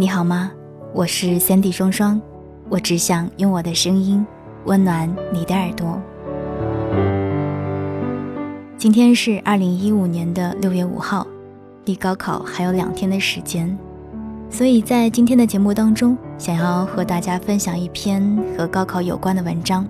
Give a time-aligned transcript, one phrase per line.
[0.00, 0.50] 你好吗？
[0.94, 2.18] 我是三 D 双双，
[2.70, 4.26] 我只想用我的声音
[4.64, 6.00] 温暖你的耳朵。
[8.78, 11.26] 今天是二零一五年的六月五号，
[11.84, 13.76] 离高考还有两天的时间，
[14.48, 19.86] 所以在今天的节目当中，想要和大家分享一篇和高考有关的文章。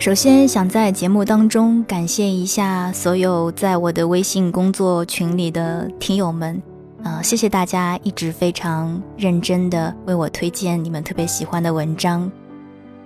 [0.00, 6.58] 首先，想在节目当中感谢一下所有在我的微信工作群里的听友们，
[7.04, 12.32] 呃，谢谢大家一直非常认真的为我推荐你们特别喜欢的文章。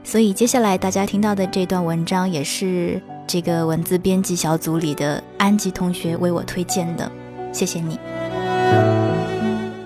[0.05, 7.11] 所以接下来大家听到的这段文章，也是这个文字编辑小组里的安吉同学为我推荐的，
[7.53, 7.99] 谢谢你。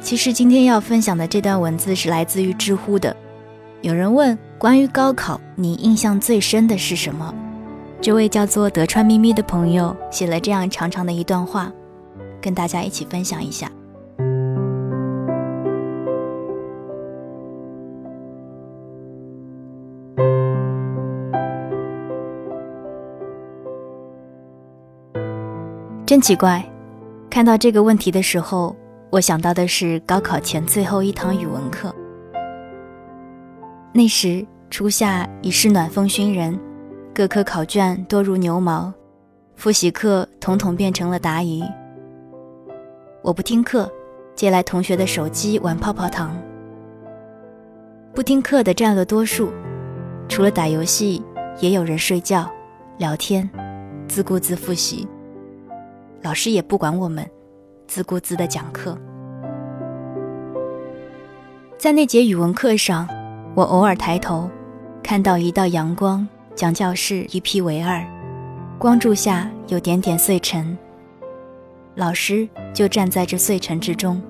[0.03, 3.17] 其实今天要分享的这段文字是来自于知乎的，
[3.83, 4.39] 有人问。
[4.59, 7.33] 关于高考，你印象最深的是什么？
[8.01, 11.73] 这位叫做德川咪咪的朋友写了这样长长的一段话，
[12.43, 13.71] 跟大家一起分享一下。
[26.05, 26.69] 真奇怪，
[27.31, 28.75] 看到这个问题的时候，
[29.11, 31.95] 我想到的是高考前最后一堂语文课。
[33.99, 36.57] 那时初夏已是暖风熏人，
[37.13, 38.95] 各科考卷多如牛毛，
[39.57, 41.65] 复习课统统变成了答疑。
[43.23, 43.91] 我不听课，
[44.37, 46.41] 借来同学的手机玩泡泡糖。
[48.15, 49.51] 不听课的占了多数，
[50.29, 51.21] 除了打游戏，
[51.59, 52.49] 也有人睡觉、
[52.99, 53.51] 聊天，
[54.07, 55.09] 自顾自复习。
[56.23, 57.29] 老师也不管我们，
[57.89, 58.97] 自顾自的讲课。
[61.77, 63.18] 在那节语文课上。
[63.59, 64.49] 我偶尔抬头，
[65.03, 68.07] 看到一道阳光将教室一劈为二，
[68.79, 70.79] 光柱下有点点碎尘。
[71.97, 74.23] 老师就站在这碎尘之中，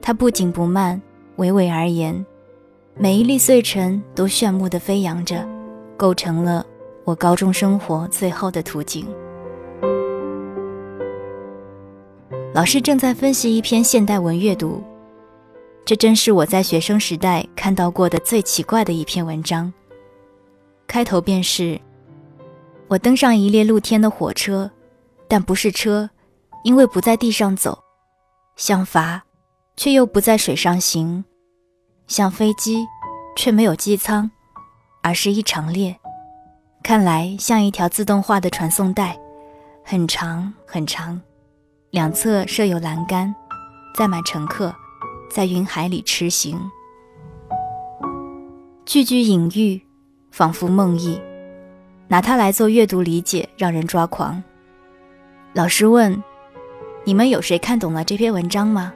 [0.00, 1.00] 他不紧不慢，
[1.36, 2.26] 娓娓而言，
[2.96, 5.46] 每一粒碎尘都炫目的飞扬着，
[5.96, 6.66] 构成了
[7.04, 9.06] 我高中生活最后的图景。
[12.52, 14.82] 老师正在分析一篇现代文阅读。
[15.84, 19.72] 这真是我在学生时代看到过的最奇怪的一篇文章。
[20.86, 21.80] 开头便是：
[22.88, 24.70] 我登上一列露天的火车，
[25.26, 26.08] 但不是车，
[26.62, 27.72] 因为不在地上走；
[28.56, 29.20] 像筏，
[29.76, 31.24] 却又不在水上行；
[32.06, 32.86] 像飞机，
[33.36, 34.30] 却没有机舱，
[35.02, 35.98] 而是一长列。
[36.82, 39.18] 看来像一条自动化的传送带，
[39.84, 41.20] 很长很长，
[41.90, 43.34] 两侧设有栏杆，
[43.96, 44.74] 载满乘客。
[45.32, 46.60] 在云海里驰行，
[48.84, 49.80] 句句隐喻，
[50.30, 51.18] 仿佛梦呓。
[52.06, 54.42] 拿它来做阅读理解，让人抓狂。
[55.54, 56.22] 老师问
[57.04, 58.92] ：“你们有谁看懂了这篇文章吗？”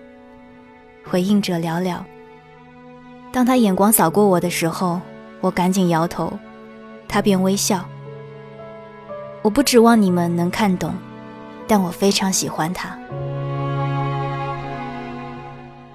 [1.08, 1.96] 回应者寥寥。
[3.32, 5.00] 当他眼光扫过我的时候，
[5.40, 6.30] 我赶紧摇头，
[7.08, 7.82] 他便微笑。
[9.40, 10.92] 我不指望你们能看懂，
[11.66, 12.94] 但我非常喜欢它。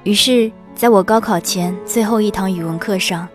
[0.03, 3.28] 于是，在我高考前最后一堂语文课上，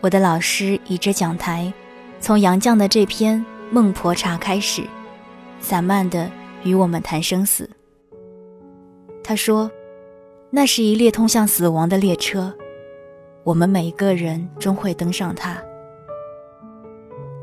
[0.00, 1.70] 我的老师倚着讲台，
[2.20, 3.38] 从杨绛的这篇
[3.70, 4.82] 《孟婆茶》开始，
[5.60, 6.30] 散漫地
[6.62, 7.68] 与我们谈生死。
[9.22, 9.70] 他说
[10.48, 12.50] ：“那是一列通向死亡的列车，
[13.44, 15.62] 我们每一个人终会登上它。”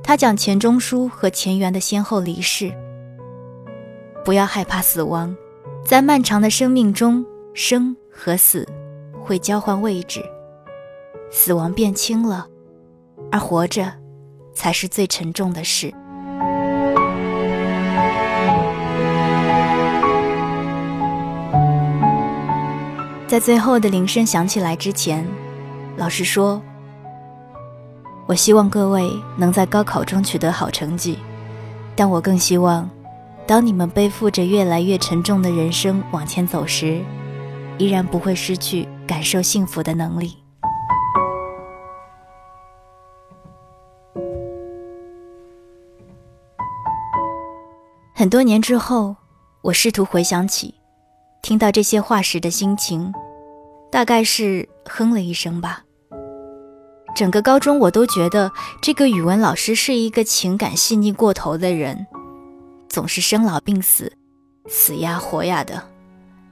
[0.02, 2.74] 他讲钱钟书和钱媛的先后离世。
[4.26, 5.38] 不要害怕死亡，
[5.86, 7.24] 在漫长的生命中，
[7.54, 7.96] 生。
[8.20, 8.68] 和死
[9.24, 10.24] 会交换位置，
[11.30, 12.48] 死亡变轻了，
[13.32, 13.94] 而活着
[14.56, 15.94] 才是最沉重的事。
[23.28, 25.24] 在最后的铃声响起来之前，
[25.96, 26.60] 老师说
[28.26, 31.20] ：“我希望各位能在高考中取得好成绩，
[31.96, 32.90] 但我更希望，
[33.46, 37.00] 当你们背负着越来越沉重的人生往前走时。”
[37.78, 40.38] 依然不会失去感受幸福的能力。
[48.14, 49.16] 很多年之后，
[49.62, 50.74] 我试图回想起
[51.44, 53.14] 听到这些话时的心情，
[53.92, 55.84] 大概是哼了一声吧。
[57.16, 58.52] 整个高中，我都觉得
[58.82, 62.08] 这个语文老师是一个情感细腻过头的人，
[62.90, 64.12] 总是生老病死，
[64.68, 65.97] 死呀活呀的。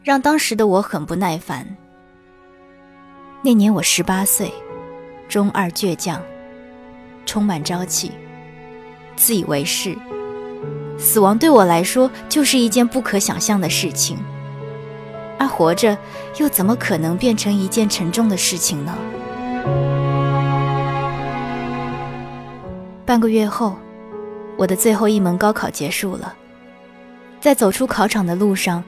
[0.06, 1.66] 让当时的我很不耐烦。
[3.42, 4.54] 那年我十八岁，
[5.28, 6.22] 中二倔强，
[7.26, 8.12] 充满朝气，
[9.16, 9.98] 自以为是。
[10.96, 14.16] 死亡对我来说就是一件不可想象的事情。
[15.40, 15.98] 而活着
[16.38, 18.96] 又怎么可能变成一件沉重的事情呢？
[23.08, 23.76] 半个月后，
[24.56, 26.36] 我的最后一门高考结束了，
[27.42, 28.84] 在走出考场的路上，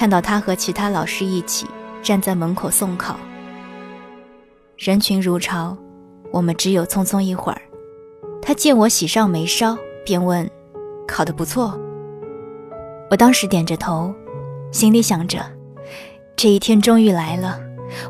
[0.00, 1.66] 看到他和其他老师一起
[2.02, 3.20] 站在门口送考，
[4.78, 5.76] 人群如潮，
[6.32, 7.60] 我们只有匆匆一会儿。
[8.40, 10.50] 他见我喜上眉梢，便问
[11.06, 11.78] ：“考得不错。”
[13.12, 14.10] 我当时点着头，
[14.72, 15.44] 心里想着：
[16.34, 17.60] 这一天终于来了，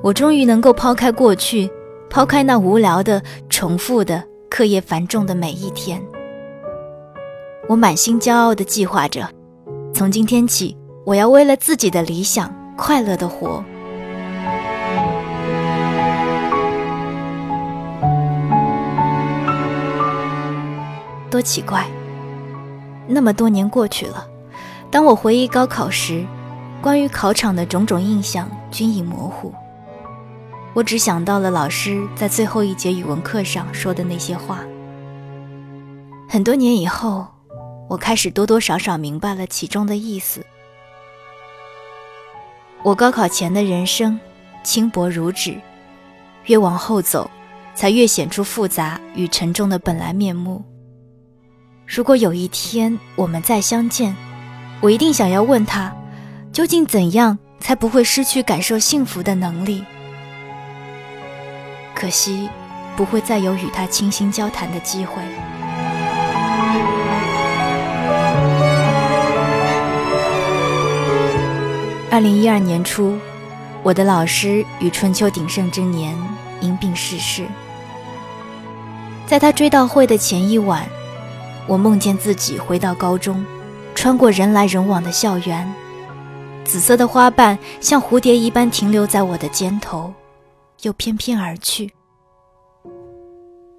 [0.01, 1.69] 我终于能够抛开过去，
[2.09, 6.01] 抛开那无聊的、重复的、课业繁重的每一天。
[7.67, 9.29] 我满心骄傲地计划着，
[9.93, 10.77] 从今天起，
[11.11, 13.65] 我要为了自己的理想快乐的活。
[21.29, 21.85] 多奇怪！
[23.09, 24.25] 那么多年过去了，
[24.89, 26.25] 当我回忆高考时，
[26.81, 29.53] 关于考场的种种印象均已模糊。
[30.75, 34.61] 我只想到了老师在最后一节语文课上说的那些话。
[36.29, 37.27] 很多年以后，
[37.89, 40.47] 我开始多多少少明白了其中的意思。
[42.83, 44.19] 我高考前的人生
[44.65, 45.55] 轻薄如纸，
[46.47, 47.31] 越往后走，
[47.75, 50.65] 才越显出复杂与沉重的本来面目。
[51.87, 54.17] 如果有一天我们再相见，
[54.81, 55.95] 我一定想要问他，
[56.53, 59.85] 究竟怎样才不会失去感受幸福的能力？
[61.95, 62.49] 可惜，
[62.97, 65.23] 不会再有与他倾心交谈的机会。
[72.11, 73.17] 二零一二年初，
[73.85, 76.17] 我的老师于春秋鼎盛之年
[76.61, 77.47] 因病逝世。
[79.27, 80.85] 在他追悼会的前一晚。
[81.69, 83.47] 我梦见自己回到高中，
[83.95, 85.73] 穿过人来人往的校园，
[86.65, 90.13] 紫色的花瓣像蝴蝶一般停留在我的肩头，
[90.83, 91.93] 又翩翩而去。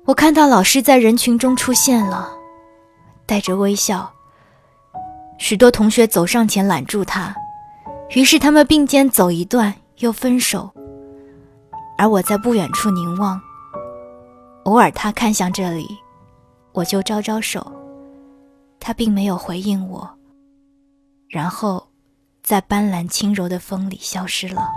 [0.05, 2.31] 我看到老师在人群中出现了，
[3.25, 4.09] 带着微笑。
[5.37, 7.35] 许多同学走上前揽住他，
[8.13, 10.69] 于是他们并肩走一段，又分手。
[11.97, 13.39] 而我在不远处凝望，
[14.65, 15.87] 偶尔他看向这里，
[16.73, 17.71] 我就招招手。
[18.79, 20.09] 他并没有回应我，
[21.29, 21.87] 然后，
[22.43, 24.67] 在斑斓轻柔的风里消失了。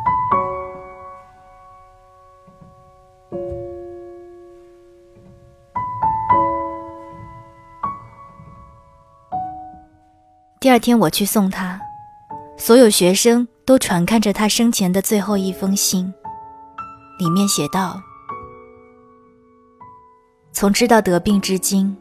[10.61, 11.81] 第二天我去送他，
[12.57, 16.13] 所有学生都传看着他生前的最后一封信，
[17.19, 18.01] 里面写道
[20.53, 21.97] ：“从知道得病至今。”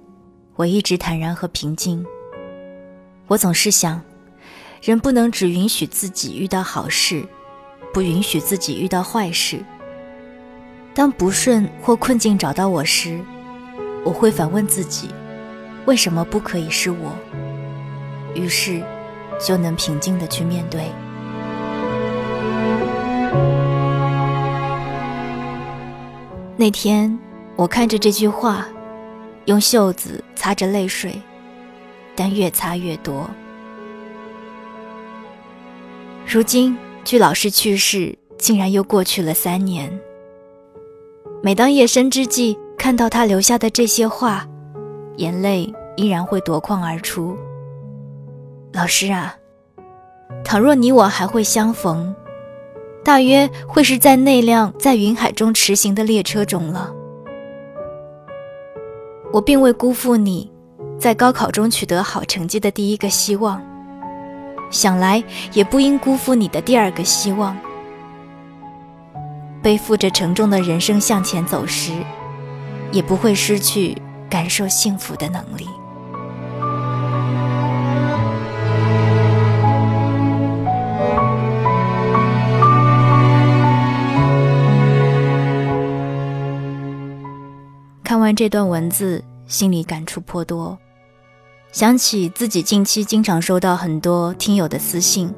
[0.55, 2.05] 我一直坦然和平静。
[3.25, 3.99] 我总是想，
[4.83, 7.25] 人不能只允许自己遇到好事，
[7.91, 9.65] 不允许自己遇到坏事。
[10.93, 13.19] 当不顺或困境找到我时，
[14.05, 15.09] 我会反问自己：
[15.87, 17.11] 为什么不可以是我？
[18.35, 18.83] 于是，
[19.39, 20.91] 就能平静的去面对。
[26.55, 27.17] 那天，
[27.55, 28.67] 我看着这句话。
[29.45, 31.21] 用袖子擦着泪水，
[32.15, 33.29] 但越擦越多。
[36.25, 39.91] 如今，距老师去世竟然又过去了三年。
[41.41, 44.47] 每当夜深之际看到他留下的这些话，
[45.17, 47.37] 眼泪依然会夺眶而出。
[48.73, 49.35] 老师啊，
[50.43, 52.15] 倘若你我还会相逢，
[53.05, 56.91] 大约会是在那辆在云海中驰行的列车中了。
[59.31, 60.51] 我并未辜负你，
[60.97, 63.61] 在高考中取得好成绩的第一个希望，
[64.71, 67.55] 想来也不应辜负你的第二个希望。
[69.61, 71.91] 背负着沉重的人生向前走时，
[72.91, 73.95] 也不会失去
[74.27, 75.69] 感受幸福的能力。
[88.35, 90.77] 这段文字，心里感触颇多，
[91.71, 95.33] 想起自己近期经常收到很多听友的私信，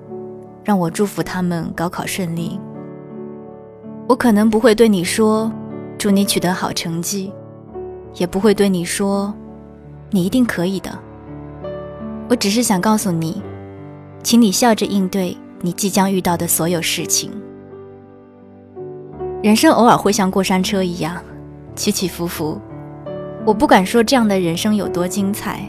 [0.64, 2.60] 让我祝福他们高考顺利。
[4.08, 5.52] 我可能不会对你说
[5.98, 7.34] “祝你取得好成绩”，
[8.16, 9.34] 也不会对你说
[10.12, 10.98] “你一定可以的”。
[12.30, 13.42] 我只是想告诉你，
[14.22, 17.32] 请你笑着应对你即将遇到的所有事情。
[19.42, 21.22] 人生偶尔会像过山车一样。
[21.76, 22.58] 起起伏伏，
[23.46, 25.60] 我不敢说这样的人生有多精彩，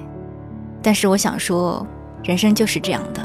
[0.82, 1.86] 但是我想说，
[2.24, 3.20] 人生就是这样的。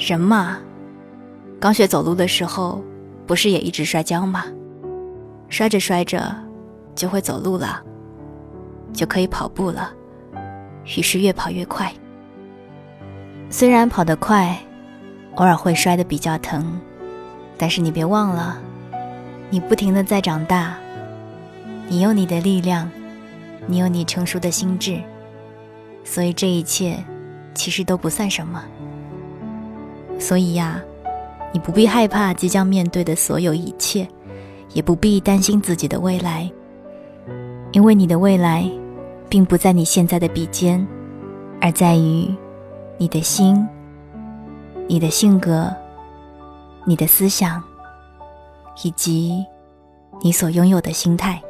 [0.00, 0.58] 人嘛，
[1.60, 2.82] 刚学走路的时候，
[3.24, 4.44] 不是也一直摔跤吗？
[5.48, 6.34] 摔着摔着，
[6.96, 7.80] 就会走路了，
[8.92, 9.92] 就可以跑步了，
[10.96, 11.92] 于是越跑越快。
[13.48, 14.58] 虽然跑得快，
[15.36, 16.76] 偶尔会摔得比较疼，
[17.56, 18.58] 但是你别忘了，
[19.50, 20.76] 你不停的在长大，
[21.88, 22.90] 你有你的力量，
[23.66, 25.00] 你有你成熟的心智，
[26.04, 27.02] 所以这一切
[27.54, 28.64] 其实都不算什么。
[30.18, 30.82] 所以呀。
[31.52, 34.06] 你不必害怕即将面对的所有一切，
[34.74, 36.50] 也不必担心自己的未来，
[37.72, 38.70] 因为你的未来，
[39.30, 40.86] 并不在你现在的笔尖，
[41.58, 42.28] 而在于
[42.98, 43.66] 你的心、
[44.86, 45.74] 你的性格、
[46.84, 47.62] 你的思想，
[48.82, 49.42] 以及
[50.20, 51.40] 你所拥有的心态。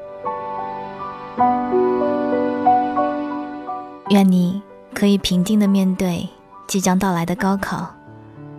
[4.11, 4.63] 愿你
[4.95, 6.29] 可以平静的面对
[6.67, 7.87] 即将到来的高考，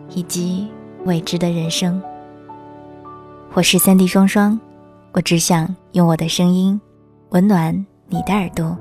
[0.10, 0.68] 以及。
[1.06, 2.02] 未知的人生。
[3.54, 4.60] 我是三 D 双双，
[5.14, 6.82] 我只想用我的声音
[7.30, 7.74] 温暖
[8.10, 8.78] 你的耳朵。